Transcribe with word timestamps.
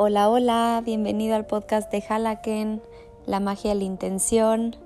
Hola, 0.00 0.30
hola, 0.30 0.80
bienvenido 0.84 1.34
al 1.34 1.44
podcast 1.44 1.90
de 1.90 2.04
Halaken, 2.08 2.80
La 3.26 3.40
magia 3.40 3.70
de 3.70 3.80
la 3.80 3.84
intención. 3.84 4.76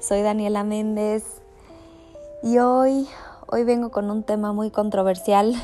Soy 0.00 0.20
Daniela 0.20 0.64
Méndez 0.64 1.24
y 2.42 2.58
hoy, 2.58 3.08
hoy 3.46 3.64
vengo 3.64 3.90
con 3.90 4.10
un 4.10 4.22
tema 4.22 4.52
muy 4.52 4.70
controversial, 4.70 5.54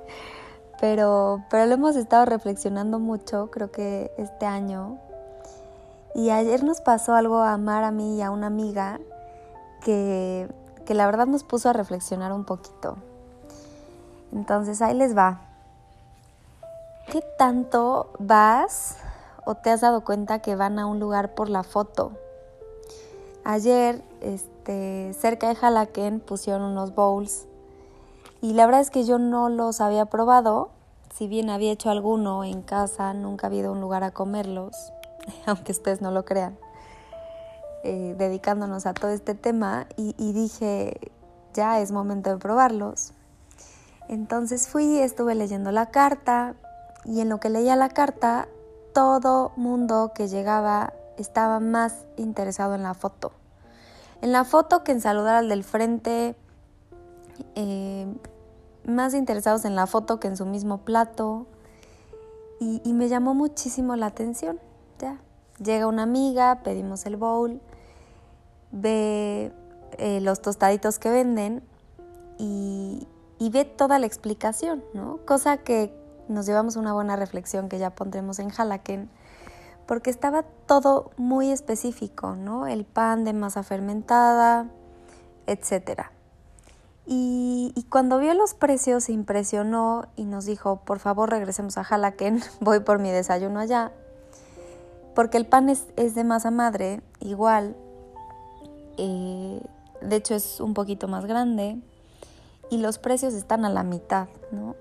pero, 0.80 1.44
pero 1.50 1.66
lo 1.66 1.74
hemos 1.74 1.94
estado 1.94 2.24
reflexionando 2.24 2.98
mucho, 2.98 3.50
creo 3.50 3.70
que 3.70 4.10
este 4.16 4.46
año. 4.46 4.96
Y 6.14 6.30
ayer 6.30 6.64
nos 6.64 6.80
pasó 6.80 7.14
algo 7.14 7.42
a 7.42 7.58
Mar, 7.58 7.84
a 7.84 7.90
mí 7.90 8.16
y 8.16 8.22
a 8.22 8.30
una 8.30 8.46
amiga 8.46 8.98
que, 9.84 10.48
que 10.86 10.94
la 10.94 11.04
verdad 11.04 11.26
nos 11.26 11.44
puso 11.44 11.68
a 11.68 11.74
reflexionar 11.74 12.32
un 12.32 12.46
poquito. 12.46 12.96
Entonces 14.32 14.80
ahí 14.80 14.94
les 14.94 15.14
va. 15.14 15.51
¿Qué 17.12 17.20
tanto 17.36 18.08
vas 18.18 18.96
o 19.44 19.54
te 19.54 19.68
has 19.68 19.82
dado 19.82 20.02
cuenta 20.02 20.38
que 20.38 20.56
van 20.56 20.78
a 20.78 20.86
un 20.86 20.98
lugar 20.98 21.34
por 21.34 21.50
la 21.50 21.62
foto? 21.62 22.12
Ayer, 23.44 24.02
este, 24.22 25.12
cerca 25.12 25.48
de 25.48 25.54
Jalaquén 25.54 26.20
pusieron 26.20 26.62
unos 26.62 26.94
bowls 26.94 27.44
y 28.40 28.54
la 28.54 28.64
verdad 28.64 28.80
es 28.80 28.88
que 28.88 29.04
yo 29.04 29.18
no 29.18 29.50
los 29.50 29.82
había 29.82 30.06
probado. 30.06 30.70
Si 31.14 31.28
bien 31.28 31.50
había 31.50 31.72
hecho 31.72 31.90
alguno 31.90 32.44
en 32.44 32.62
casa, 32.62 33.12
nunca 33.12 33.48
había 33.48 33.60
ido 33.60 33.68
a 33.68 33.72
un 33.72 33.82
lugar 33.82 34.04
a 34.04 34.12
comerlos, 34.12 34.74
aunque 35.44 35.72
ustedes 35.72 36.00
no 36.00 36.12
lo 36.12 36.24
crean, 36.24 36.56
eh, 37.84 38.14
dedicándonos 38.16 38.86
a 38.86 38.94
todo 38.94 39.10
este 39.10 39.34
tema 39.34 39.86
y, 39.98 40.14
y 40.16 40.32
dije, 40.32 41.12
ya 41.52 41.78
es 41.78 41.92
momento 41.92 42.30
de 42.30 42.38
probarlos. 42.38 43.12
Entonces 44.08 44.66
fui, 44.66 44.98
estuve 44.98 45.34
leyendo 45.34 45.72
la 45.72 45.90
carta, 45.90 46.54
y 47.04 47.20
en 47.20 47.28
lo 47.28 47.40
que 47.40 47.48
leía 47.48 47.76
la 47.76 47.88
carta, 47.88 48.48
todo 48.92 49.52
mundo 49.56 50.12
que 50.14 50.28
llegaba 50.28 50.92
estaba 51.16 51.60
más 51.60 52.04
interesado 52.16 52.74
en 52.74 52.82
la 52.82 52.94
foto. 52.94 53.32
En 54.20 54.32
la 54.32 54.44
foto 54.44 54.84
que 54.84 54.92
en 54.92 55.00
saludar 55.00 55.34
al 55.34 55.48
del 55.48 55.64
frente, 55.64 56.36
eh, 57.54 58.06
más 58.84 59.14
interesados 59.14 59.64
en 59.64 59.74
la 59.74 59.86
foto 59.86 60.20
que 60.20 60.28
en 60.28 60.36
su 60.36 60.46
mismo 60.46 60.78
plato. 60.78 61.46
Y, 62.60 62.92
me 62.92 63.08
llamó 63.08 63.34
muchísimo 63.34 63.96
la 63.96 64.06
atención. 64.06 64.60
Ya. 65.00 65.18
Llega 65.60 65.88
una 65.88 66.04
amiga, 66.04 66.60
pedimos 66.62 67.06
el 67.06 67.16
bowl, 67.16 67.60
ve 68.70 69.52
eh, 69.98 70.20
los 70.20 70.40
tostaditos 70.40 71.00
que 71.00 71.10
venden 71.10 71.64
y, 72.38 73.08
y 73.40 73.50
ve 73.50 73.64
toda 73.64 73.98
la 73.98 74.06
explicación, 74.06 74.84
¿no? 74.94 75.18
Cosa 75.26 75.56
que 75.56 75.92
nos 76.32 76.46
llevamos 76.46 76.76
una 76.76 76.92
buena 76.92 77.16
reflexión 77.16 77.68
que 77.68 77.78
ya 77.78 77.90
pondremos 77.90 78.38
en 78.38 78.50
Jalaken, 78.50 79.08
porque 79.86 80.10
estaba 80.10 80.44
todo 80.66 81.10
muy 81.16 81.50
específico, 81.50 82.34
¿no? 82.34 82.66
El 82.66 82.84
pan 82.84 83.24
de 83.24 83.32
masa 83.32 83.62
fermentada, 83.62 84.66
etc. 85.46 86.02
Y, 87.06 87.74
cuando 87.90 88.18
vio 88.18 88.32
los 88.34 88.54
precios 88.54 89.04
se 89.04 89.12
impresionó 89.12 90.06
y 90.16 90.24
nos 90.24 90.46
dijo, 90.46 90.76
por 90.84 90.98
favor 90.98 91.30
regresemos 91.30 91.76
a 91.76 91.84
Jalaken, 91.84 92.40
voy 92.60 92.80
por 92.80 92.98
mi 92.98 93.10
desayuno 93.10 93.60
allá, 93.60 93.92
porque 95.14 95.36
el 95.36 95.46
pan 95.46 95.68
es, 95.68 95.86
es 95.96 96.14
de 96.14 96.24
masa 96.24 96.50
madre, 96.50 97.02
igual, 97.20 97.76
eh, 98.96 99.60
de 100.00 100.16
hecho 100.16 100.34
es 100.34 100.60
un 100.60 100.74
poquito 100.74 101.08
más 101.08 101.26
grande, 101.26 101.78
y 102.70 102.78
los 102.78 102.98
precios 102.98 103.34
están 103.34 103.66
a 103.66 103.70
la 103.70 103.82
mitad, 103.82 104.28
¿no? 104.50 104.74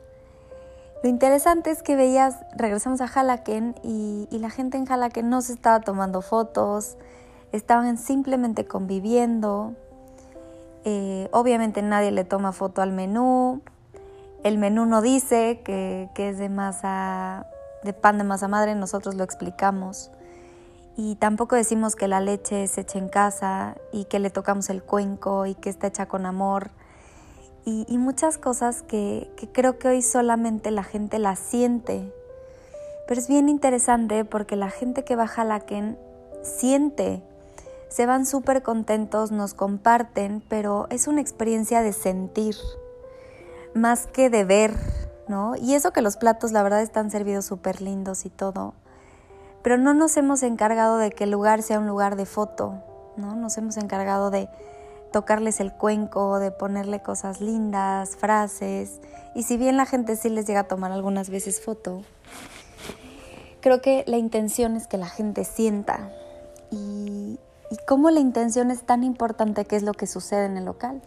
Lo 1.03 1.09
interesante 1.09 1.71
es 1.71 1.81
que 1.81 1.95
veías, 1.95 2.35
regresamos 2.55 3.01
a 3.01 3.07
Jalaken 3.07 3.75
y, 3.83 4.27
la 4.31 4.51
gente 4.51 4.77
en 4.77 4.85
Jalaken 4.85 5.29
no 5.29 5.41
se 5.41 5.53
estaba 5.53 5.79
tomando 5.79 6.21
fotos, 6.21 6.95
estaban 7.51 7.97
simplemente 7.97 8.65
conviviendo. 8.65 9.73
Eh, 10.85 11.27
obviamente 11.31 11.81
nadie 11.81 12.11
le 12.11 12.23
toma 12.23 12.51
foto 12.51 12.83
al 12.83 12.91
menú. 12.91 13.61
El 14.43 14.59
menú 14.59 14.85
no 14.85 15.01
dice 15.01 15.61
que, 15.63 16.09
que 16.13 16.29
es 16.29 16.37
de 16.37 16.49
masa, 16.49 17.47
de 17.83 17.93
pan 17.93 18.19
de 18.19 18.23
masa 18.23 18.47
madre, 18.47 18.75
nosotros 18.75 19.15
lo 19.15 19.23
explicamos. 19.23 20.11
Y 20.95 21.15
tampoco 21.15 21.55
decimos 21.55 21.95
que 21.95 22.07
la 22.07 22.19
leche 22.19 22.67
se 22.67 22.81
echa 22.81 22.99
en 22.99 23.09
casa 23.09 23.75
y 23.91 24.05
que 24.05 24.19
le 24.19 24.29
tocamos 24.29 24.69
el 24.69 24.83
cuenco 24.83 25.47
y 25.47 25.55
que 25.55 25.71
está 25.71 25.87
hecha 25.87 26.05
con 26.05 26.27
amor 26.27 26.69
y, 27.65 27.97
muchas 27.97 28.37
cosas 28.37 28.81
que, 28.81 29.29
creo 29.53 29.77
que 29.77 29.87
hoy 29.87 30.01
solamente 30.01 30.71
la 30.71 30.83
gente 30.83 31.19
las 31.19 31.39
siente. 31.39 32.11
Pero 33.07 33.19
es 33.19 33.27
bien 33.27 33.49
interesante 33.49 34.25
porque 34.25 34.55
la 34.55 34.69
gente 34.69 35.03
que 35.03 35.15
baja 35.15 35.43
la 35.43 35.59
Ken 35.59 35.97
siente, 36.41 37.21
se 37.89 38.05
van 38.05 38.25
súper 38.25 38.63
contentos, 38.63 39.31
nos 39.31 39.53
comparten, 39.53 40.41
pero 40.47 40.87
es 40.89 41.07
una 41.07 41.21
experiencia 41.21 41.81
de 41.81 41.93
sentir, 41.93 42.55
más 43.73 44.07
que 44.07 44.29
de 44.29 44.43
ver, 44.43 44.73
¿no? 45.27 45.55
Y 45.55 45.75
eso 45.75 45.91
que 45.91 46.01
los 46.01 46.17
platos 46.17 46.51
la 46.51 46.63
verdad 46.63 46.81
están 46.81 47.11
servidos 47.11 47.45
súper 47.45 47.81
lindos 47.81 48.25
y 48.25 48.29
todo, 48.29 48.73
pero 49.61 49.77
no 49.77 49.93
nos 49.93 50.15
hemos 50.17 50.41
encargado 50.41 50.97
de 50.97 51.11
que 51.11 51.25
el 51.25 51.31
lugar 51.31 51.61
sea 51.61 51.79
un 51.79 51.87
lugar 51.87 52.15
de 52.15 52.25
foto, 52.25 52.75
¿no? 53.17 53.35
Nos 53.35 53.57
hemos 53.57 53.77
encargado 53.77 54.31
de 54.31 54.49
tocarles 55.11 55.59
el 55.59 55.73
cuenco, 55.73 56.39
de 56.39 56.51
ponerle 56.51 57.01
cosas 57.01 57.41
lindas, 57.41 58.15
frases. 58.15 58.99
Y 59.35 59.43
si 59.43 59.57
bien 59.57 59.77
la 59.77 59.85
gente 59.85 60.15
sí 60.15 60.29
les 60.29 60.47
llega 60.47 60.61
a 60.61 60.67
tomar 60.67 60.91
algunas 60.91 61.29
veces 61.29 61.61
foto, 61.61 62.03
creo 63.61 63.81
que 63.81 64.03
la 64.07 64.17
intención 64.17 64.75
es 64.75 64.87
que 64.87 64.97
la 64.97 65.07
gente 65.07 65.43
sienta. 65.43 66.11
Y, 66.71 67.39
y 67.69 67.77
cómo 67.87 68.09
la 68.09 68.19
intención 68.19 68.71
es 68.71 68.83
tan 68.83 69.03
importante 69.03 69.65
que 69.65 69.75
es 69.75 69.83
lo 69.83 69.93
que 69.93 70.07
sucede 70.07 70.45
en 70.45 70.57
el 70.57 70.65
local. 70.65 71.01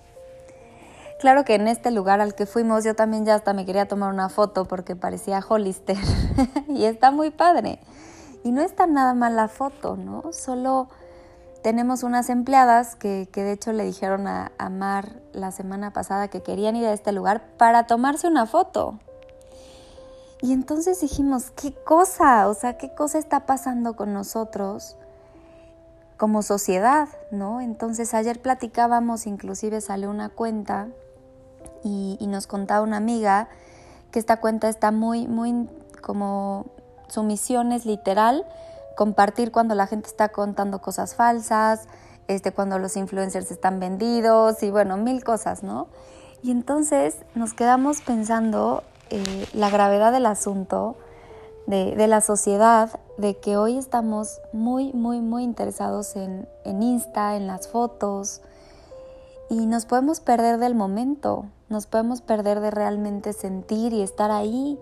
Claro 1.20 1.44
que 1.44 1.54
en 1.54 1.69
este 1.69 1.91
lugar 1.91 2.20
al 2.20 2.34
que 2.34 2.44
fuimos 2.44 2.84
yo 2.84 2.94
también 2.94 3.25
ya 3.25 3.34
hasta 3.34 3.54
me 3.54 3.64
quería 3.64 3.87
tomar 3.87 4.12
una 4.12 4.28
foto 4.28 4.66
porque 4.66 4.94
parecía 4.94 5.44
Hollister 5.47 5.97
y 6.69 6.84
está 6.84 7.10
muy 7.10 7.31
padre. 7.31 7.78
Y 8.43 8.53
no 8.53 8.60
está 8.60 8.87
nada 8.87 9.14
mal 9.14 9.37
la 9.37 9.48
foto, 9.48 9.97
¿no? 9.97 10.32
Solo 10.32 10.88
tenemos 11.64 12.02
unas 12.02 12.28
empleadas 12.28 12.94
que, 12.94 13.26
de 13.32 13.52
hecho 13.52 13.72
le 13.72 13.86
dijeron 13.86 14.26
a, 14.26 14.52
Mar 14.69 15.22
la 15.32 15.50
semana 15.50 15.94
pasada 15.94 16.28
que 16.28 16.42
querían 16.42 16.76
ir 16.76 16.84
a 16.84 16.92
este 16.92 17.10
lugar 17.10 17.56
para 17.56 17.86
tomarse 17.86 18.28
una 18.28 18.44
foto. 18.44 18.98
Y 20.42 20.52
entonces 20.52 21.00
dijimos, 21.00 21.50
¿qué 21.52 21.72
cosa? 21.72 22.48
O 22.48 22.54
sea, 22.54 22.76
¿qué 22.76 22.94
cosa 22.94 23.19
está 23.19 23.47
pasando 23.47 23.97
con 23.97 24.12
nosotros 24.12 24.98
como 26.19 26.42
sociedad? 26.42 27.08
¿no? 27.30 27.62
Entonces 27.62 28.12
ayer 28.12 28.42
platicábamos, 28.42 29.26
inclusive 29.26 29.81
salió 29.81 30.10
una 30.10 30.28
cuenta 30.28 30.88
y, 31.82 32.19
y 32.20 32.26
nos 32.26 32.46
contaba 32.46 32.82
una 32.82 32.98
amiga 32.98 33.48
que 34.10 34.19
esta 34.19 34.38
cuenta 34.38 34.69
está 34.69 34.91
muy, 34.91 35.28
muy 35.28 35.66
como 36.02 36.66
su 37.08 37.22
misión 37.22 37.72
es 37.72 37.86
literal 37.86 38.44
compartir 38.97 39.53
cuando 39.53 39.75
la 39.75 39.87
gente 39.87 40.09
está 40.09 40.28
contando 40.31 40.81
cosas 40.81 41.15
falsas, 41.15 41.88
este, 42.28 42.53
cuando 42.53 42.78
los 42.78 42.97
influencers 42.97 43.50
están 43.50 43.81
vendidos 43.81 44.62
y 44.62 44.71
bueno, 44.71 44.97
mil 44.97 45.22
cosas, 45.25 45.62
¿no? 45.62 45.88
Y 46.43 46.50
entonces 46.50 47.16
nos 47.34 47.55
quedamos 47.55 48.00
pensando 48.00 48.82
eh, 49.10 49.47
la 49.53 49.71
gravedad 49.71 50.12
del 50.12 50.27
asunto, 50.27 50.97
de, 51.66 51.94
de, 51.97 52.06
la 52.06 52.21
sociedad, 52.21 53.00
de 53.16 53.38
que 53.38 53.56
hoy 53.56 53.78
estamos 53.78 54.41
muy, 54.53 54.93
muy, 54.93 55.21
muy 55.21 55.44
interesados 55.44 56.16
en, 56.16 56.49
en 56.65 56.82
Insta, 56.82 57.37
en 57.37 57.47
las 57.47 57.69
fotos, 57.69 58.43
y 59.49 59.66
nos 59.66 59.87
podemos 59.87 60.21
perder 60.21 60.59
del 60.59 60.75
momento, 60.75 61.47
nos 61.69 61.87
podemos 61.87 62.21
perder 62.21 62.61
de 62.61 62.71
realmente 62.71 63.32
sentir 63.32 63.93
y 63.93 64.03
estar 64.03 64.31
ahí 64.31 64.78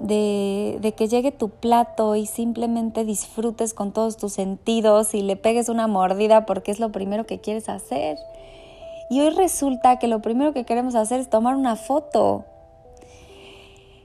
de, 0.00 0.94
que 0.96 1.08
llegue 1.08 1.32
tu 1.32 1.48
plato 1.48 2.16
y 2.16 2.26
simplemente 2.26 3.04
disfrutes 3.04 3.74
con 3.74 3.92
todos 3.92 4.16
tus 4.16 4.32
sentidos 4.32 5.14
y 5.14 5.22
le 5.22 5.36
pegues 5.36 5.68
una 5.68 5.86
mordida 5.86 6.46
porque 6.46 6.70
es 6.70 6.80
lo 6.80 6.92
primero 6.92 7.26
que 7.26 7.40
quieres 7.40 7.68
hacer. 7.68 8.18
Y 9.10 9.20
hoy 9.20 9.30
resulta 9.30 9.98
que 9.98 10.06
lo 10.06 10.20
primero 10.20 10.52
que 10.52 10.64
queremos 10.64 10.94
hacer 10.94 11.20
es 11.20 11.30
tomar 11.30 11.56
una 11.56 11.76
foto, 11.76 12.44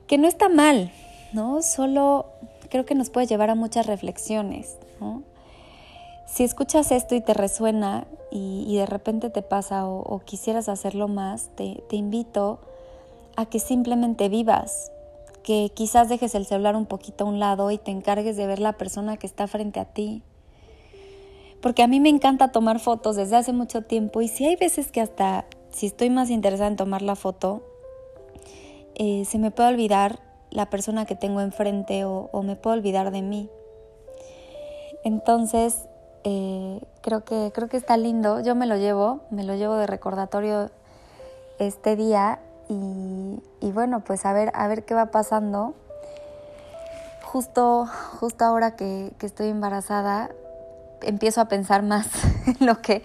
que 0.08 0.18
no 0.18 0.28
está 0.28 0.50
mal, 0.50 0.92
¿no? 1.34 1.62
Solo 1.62 2.26
creo 2.70 2.86
que 2.86 2.96
nos 2.96 3.10
puede 3.10 3.28
llevar 3.28 3.50
a 3.50 3.56
muchas 3.56 3.86
reflexiones, 3.86 4.78
Si 6.26 6.44
escuchas 6.44 6.92
esto 6.92 7.14
y 7.14 7.22
te 7.22 7.36
resuena 7.36 8.08
y, 8.32 8.78
de 8.78 8.88
repente 8.88 9.30
te 9.30 9.44
pasa 9.44 9.86
o, 9.86 10.20
quisieras 10.26 10.68
hacerlo 10.70 11.08
más, 11.08 11.50
te, 11.56 11.84
invito 11.92 12.60
a 13.36 13.46
que 13.46 13.60
simplemente 13.60 14.30
vivas, 14.30 14.92
que 15.44 15.72
quizás 15.74 16.10
dejes 16.10 16.36
el 16.36 16.46
celular 16.46 16.76
un 16.76 16.86
poquito 16.86 17.26
a 17.26 17.28
un 17.28 17.40
lado 17.40 17.70
y 17.70 17.78
te 17.78 17.92
encargues 17.92 18.38
de 18.38 18.48
ver 18.48 18.60
la 18.60 18.74
persona 18.74 19.18
que 19.18 19.28
está 19.28 19.48
frente 19.48 19.80
a 19.80 19.86
ti. 19.86 20.24
Porque 21.62 21.84
a 21.84 21.88
mí 21.88 22.00
me 22.00 22.10
encanta 22.10 22.52
tomar 22.52 22.80
fotos 22.80 23.16
desde 23.16 23.36
hace 23.36 23.54
mucho 23.54 23.84
tiempo 23.84 24.22
y 24.22 24.28
si 24.28 24.46
hay 24.46 24.56
veces 24.56 24.92
que 24.92 25.02
hasta 25.02 25.46
si 25.72 25.88
estoy 25.88 26.10
más 26.10 26.30
interesada 26.30 26.70
en 26.70 26.76
tomar 26.76 27.02
la 27.02 27.16
foto, 27.16 27.64
eh, 28.96 29.26
se 29.26 29.40
me 29.40 29.52
puede 29.52 29.70
olvidar 29.70 30.20
la 30.52 30.70
persona 30.70 31.06
que 31.06 31.16
tengo 31.16 31.42
enfrente 31.42 32.06
o, 32.06 32.30
me 32.44 32.56
puedo 32.56 32.76
olvidar 32.76 33.12
de 33.12 33.22
mí. 33.22 33.50
Entonces, 35.04 35.88
eh, 36.24 36.80
creo, 37.02 37.26
que, 37.26 37.52
creo 37.54 37.68
que 37.68 37.78
está 37.78 37.98
lindo, 37.98 38.40
yo 38.42 38.56
me 38.56 38.68
lo 38.68 38.78
llevo, 38.78 39.22
me 39.32 39.44
lo 39.44 39.56
llevo 39.56 39.76
de 39.76 39.88
recordatorio 39.88 40.70
este 41.60 41.96
día 41.96 42.40
y, 42.70 43.72
bueno, 43.72 44.02
pues 44.02 44.26
a 44.26 44.34
ver, 44.34 44.52
a 44.56 44.68
ver 44.68 44.86
qué 44.86 44.94
va 44.94 45.08
pasando. 45.08 45.74
Justo, 47.24 47.88
justo 48.20 48.46
ahora 48.46 48.76
que, 48.76 49.14
estoy 49.22 49.50
embarazada, 49.50 50.30
empiezo 51.02 51.42
a 51.42 51.46
pensar 51.46 51.84
más 51.84 52.08
en 52.60 52.66
lo 52.66 52.82
que, 52.82 53.04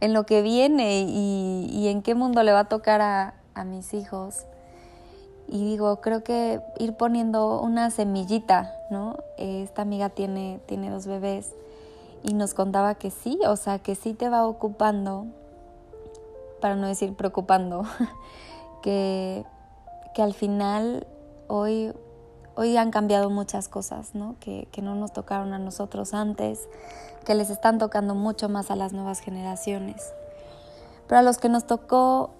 en 0.00 0.12
lo 0.12 0.24
que 0.24 0.42
viene 0.42 1.02
y, 1.02 1.88
en 1.88 2.02
qué 2.02 2.14
mundo 2.14 2.42
le 2.42 2.52
va 2.52 2.60
a 2.60 2.68
tocar 2.68 3.00
a, 3.00 3.34
a 3.54 3.64
mis 3.64 3.94
hijos. 3.94 4.46
Y 5.48 5.64
digo, 5.64 6.00
creo 6.00 6.22
que 6.24 6.60
ir 6.78 6.94
poniendo 6.94 7.60
una 7.60 7.90
semillita, 7.90 8.74
¿no? 8.90 9.18
Esta 9.36 9.82
amiga 9.82 10.08
tiene, 10.08 10.60
tiene 10.66 10.90
dos 10.90 11.06
bebés 11.06 11.52
y 12.22 12.34
nos 12.34 12.54
contaba 12.54 12.94
que 12.94 13.10
sí, 13.10 13.38
o 13.46 13.56
sea, 13.56 13.78
que 13.78 13.94
sí 13.94 14.14
te 14.14 14.28
va 14.28 14.46
ocupando, 14.46 15.26
para 16.60 16.76
no 16.76 16.86
decir 16.86 17.14
preocupando, 17.14 17.84
que, 18.82 19.44
que 20.14 20.22
al 20.22 20.34
final 20.34 21.06
hoy, 21.48 21.92
hoy 22.54 22.76
han 22.76 22.90
cambiado 22.90 23.30
muchas 23.30 23.68
cosas, 23.68 24.14
¿no? 24.14 24.36
Que, 24.40 24.68
que 24.72 24.82
no 24.82 24.94
nos 24.94 25.12
tocaron 25.12 25.54
a 25.54 25.58
nosotros 25.58 26.12
antes, 26.12 26.68
que 27.24 27.34
les 27.34 27.50
están 27.50 27.78
tocando 27.78 28.14
mucho 28.14 28.48
más 28.48 28.70
a 28.70 28.76
las 28.76 28.92
nuevas 28.92 29.20
generaciones. 29.20 30.12
Pero 31.06 31.18
a 31.20 31.22
los 31.22 31.38
que 31.38 31.48
nos 31.48 31.66
tocó 31.66 32.30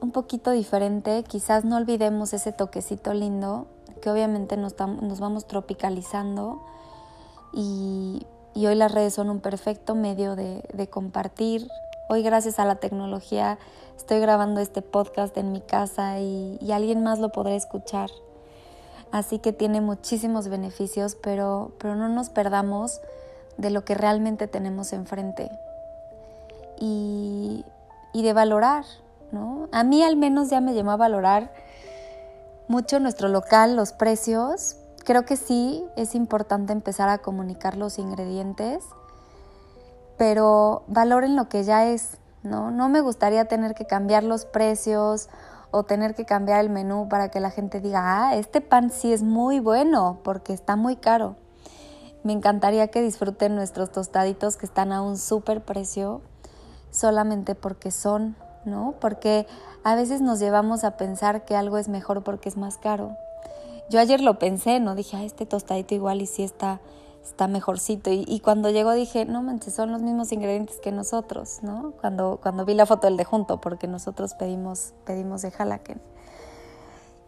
un 0.00 0.10
poquito 0.10 0.50
diferente, 0.50 1.22
quizás 1.22 1.64
no 1.64 1.76
olvidemos 1.76 2.32
ese 2.32 2.52
toquecito 2.52 3.14
lindo, 3.14 3.66
que 4.02 4.10
obviamente 4.10 4.56
nos, 4.56 4.74
nos 4.78 5.20
vamos 5.20 5.46
tropicalizando 5.46 6.60
y, 7.52 8.26
y, 8.54 8.66
hoy 8.66 8.74
las 8.74 8.90
redes 8.90 9.14
son 9.14 9.30
un 9.30 9.40
perfecto 9.40 9.94
medio 9.94 10.34
de, 10.34 10.68
de 10.74 10.88
compartir. 10.88 11.68
Hoy 12.14 12.22
gracias 12.22 12.58
a 12.58 12.66
la 12.66 12.74
tecnología 12.74 13.58
estoy 13.96 14.20
grabando 14.20 14.60
este 14.60 14.82
podcast 14.82 15.34
en 15.38 15.50
mi 15.50 15.62
casa 15.62 16.20
y, 16.20 16.58
alguien 16.70 17.02
más 17.02 17.20
lo 17.20 17.32
podrá 17.32 17.54
escuchar. 17.54 18.10
Así 19.12 19.38
que 19.38 19.54
tiene 19.54 19.80
muchísimos 19.80 20.48
beneficios, 20.48 21.14
pero, 21.14 21.72
pero 21.78 21.96
no 21.96 22.10
nos 22.10 22.28
perdamos 22.28 23.00
de 23.56 23.70
lo 23.70 23.86
que 23.86 23.94
realmente 23.94 24.46
tenemos 24.46 24.92
enfrente 24.92 25.50
y, 26.78 27.64
y 28.12 28.22
de 28.22 28.34
valorar, 28.34 28.84
a 29.72 29.82
mí 29.82 30.02
al 30.02 30.16
menos 30.16 30.50
ya 30.50 30.60
me 30.60 30.74
llamó 30.74 30.90
a 30.90 30.96
valorar 30.96 31.50
mucho 32.68 33.00
nuestro 33.00 33.28
local, 33.28 33.74
los 33.74 33.92
precios. 33.94 34.76
Creo 35.06 35.24
que 35.24 35.38
sí, 35.38 35.82
es 35.96 36.14
importante 36.14 36.74
empezar 36.74 37.08
a 37.08 37.16
comunicar 37.16 37.78
los 37.78 37.98
ingredientes, 37.98 38.84
pero 40.16 40.84
valoren 40.86 41.36
lo 41.36 41.48
que 41.48 41.64
ya 41.64 41.86
es, 41.86 42.18
¿no? 42.42 42.70
No 42.70 42.88
me 42.88 43.00
gustaría 43.00 43.46
tener 43.46 43.74
que 43.74 43.86
cambiar 43.86 44.24
los 44.24 44.44
precios 44.44 45.28
o 45.70 45.84
tener 45.84 46.14
que 46.14 46.24
cambiar 46.24 46.60
el 46.60 46.70
menú 46.70 47.08
para 47.08 47.30
que 47.30 47.40
la 47.40 47.50
gente 47.50 47.80
diga, 47.80 48.28
ah, 48.28 48.36
este 48.36 48.60
pan 48.60 48.90
sí 48.90 49.12
es 49.12 49.22
muy 49.22 49.60
bueno 49.60 50.20
porque 50.22 50.52
está 50.52 50.76
muy 50.76 50.96
caro. 50.96 51.36
Me 52.24 52.32
encantaría 52.32 52.88
que 52.88 53.02
disfruten 53.02 53.54
nuestros 53.54 53.90
tostaditos 53.90 54.56
que 54.56 54.66
están 54.66 54.92
a 54.92 55.02
un 55.02 55.16
súper 55.16 55.62
precio 55.62 56.20
solamente 56.90 57.54
porque 57.54 57.90
son 57.90 58.36
¿no? 58.64 58.94
Porque 59.00 59.46
a 59.84 59.94
veces 59.94 60.20
nos 60.20 60.38
llevamos 60.38 60.84
a 60.84 60.96
pensar 60.96 61.44
que 61.44 61.56
algo 61.56 61.78
es 61.78 61.88
mejor 61.88 62.22
porque 62.22 62.48
es 62.48 62.56
más 62.56 62.78
caro. 62.78 63.16
Yo 63.90 64.00
ayer 64.00 64.20
lo 64.20 64.38
pensé, 64.38 64.80
¿no? 64.80 64.94
Dije, 64.94 65.16
ah, 65.16 65.24
este 65.24 65.46
tostadito 65.46 65.94
igual 65.94 66.22
y 66.22 66.26
sí 66.26 66.42
está, 66.42 66.80
está 67.22 67.48
mejorcito. 67.48 68.10
Y, 68.12 68.40
cuando 68.40 68.70
llegó 68.70 68.92
dije, 68.92 69.24
no 69.24 69.42
manches, 69.42 69.74
son 69.74 69.92
los 69.92 70.02
mismos 70.02 70.32
ingredientes 70.32 70.78
que 70.80 70.92
nosotros, 70.92 71.60
¿no? 71.62 71.92
Cuando, 72.00 72.38
cuando 72.42 72.64
vi 72.64 72.74
la 72.74 72.86
foto 72.86 73.06
del 73.06 73.16
de 73.16 73.24
junto, 73.24 73.60
porque 73.60 73.86
nosotros 73.86 74.34
pedimos, 74.34 74.94
pedimos 75.04 75.42
de 75.42 75.50
Jalaken. 75.50 76.00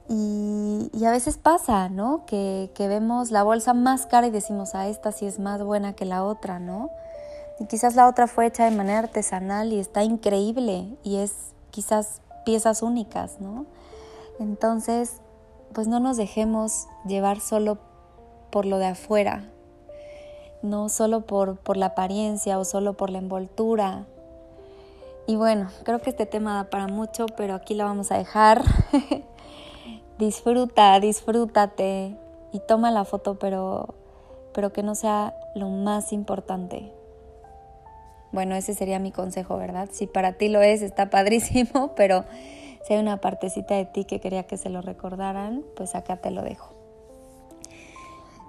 Y, 0.08 1.05
a 1.05 1.11
veces 1.11 1.38
pasa, 1.38 1.88
¿no? 1.88 2.25
Que, 2.26 2.70
que 2.75 2.88
vemos 2.88 3.31
la 3.31 3.43
bolsa 3.43 3.75
más 3.75 4.06
cara 4.06 4.26
y 4.26 4.31
decimos, 4.31 4.75
ah, 4.75 4.88
esta 4.88 5.12
sí 5.12 5.26
es 5.26 5.38
más 5.38 5.62
buena 5.62 5.94
que 5.94 6.05
la 6.05 6.25
otra, 6.25 6.58
¿no? 6.58 6.91
Y 7.61 7.67
quizás 7.67 7.94
la 7.94 8.08
otra 8.08 8.26
fue 8.26 8.46
hecha 8.46 8.64
de 8.64 8.76
manera 8.76 8.99
artesanal 8.99 9.73
y 9.73 9.79
está 9.79 10.02
increíble 10.02 10.96
y 11.05 11.17
es 11.17 11.55
quizás 11.70 12.20
piezas 12.44 12.82
únicas, 12.82 13.41
¿no? 13.41 13.67
Entonces, 14.41 15.20
pues 15.73 15.87
no 15.87 16.00
nos 16.00 16.17
dejemos 16.17 16.88
llevar 17.06 17.41
solo 17.41 17.79
por 18.50 18.67
lo 18.67 18.79
de 18.79 18.87
afuera, 18.87 19.50
no 20.64 20.88
solo 20.88 21.20
por, 21.20 21.58
por 21.58 21.76
la 21.76 21.87
apariencia 21.87 22.58
o 22.58 22.64
solo 22.64 22.94
por 22.94 23.11
la 23.11 23.19
envoltura. 23.19 24.06
Y 25.26 25.37
bueno, 25.37 25.70
creo 25.84 26.00
que 26.00 26.11
este 26.11 26.26
tema 26.26 26.55
da 26.55 26.70
para 26.70 26.88
mucho, 26.88 27.26
pero 27.37 27.55
aquí 27.55 27.75
lo 27.75 27.84
vamos 27.84 28.11
a 28.11 28.19
dejar. 28.19 28.62
Disfruta, 30.19 30.99
disfrútate 31.00 32.16
y 32.52 32.61
toma 32.61 32.90
la 32.90 33.05
foto, 33.05 33.38
pero, 33.38 33.94
pero 34.52 34.72
que 34.72 34.82
no 34.82 34.94
sea 34.94 35.34
lo 35.55 35.69
más 35.69 36.12
importante. 36.12 36.93
Bueno, 38.32 38.55
ese 38.55 38.75
sería 38.75 38.99
mi 38.99 39.12
consejo, 39.12 39.58
¿verdad? 39.58 39.88
Si 39.93 40.06
para 40.06 40.34
ti 40.34 40.49
lo 40.49 40.62
es, 40.62 40.82
está 40.82 41.10
padrísimo, 41.10 41.93
pero 41.96 42.25
si 42.87 42.94
hay 42.94 43.00
una 43.00 43.20
partecita 43.20 43.75
de 43.75 43.84
ti 43.87 44.05
que 44.05 44.20
quería 44.20 44.44
que 44.44 44.56
se 44.56 44.70
lo 44.70 44.81
recordaran, 44.82 45.62
pues 45.76 45.94
acá 45.94 46.17
te 46.17 46.31
lo 46.31 46.43
dejo. 46.43 46.72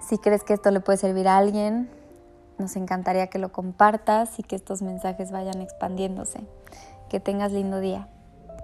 Si 0.08 0.18
crees 0.18 0.44
que 0.44 0.54
esto 0.54 0.70
le 0.70 0.80
puede 0.80 0.98
servir 0.98 1.26
a 1.26 1.36
alguien, 1.36 1.90
nos 2.58 2.76
encantaría 2.76 3.28
que 3.28 3.38
lo 3.38 3.52
compartas 3.52 4.38
y 4.38 4.42
que 4.42 4.56
estos 4.56 4.82
mensajes 4.82 5.30
vayan 5.30 5.60
expandiéndose. 5.60 6.40
Que 7.08 7.20
tengas 7.20 7.52
lindo 7.52 7.80
día. 7.80 8.08